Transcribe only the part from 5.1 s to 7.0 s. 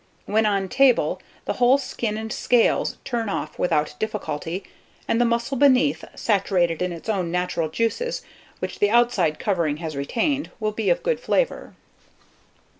the muscle beneath, saturated in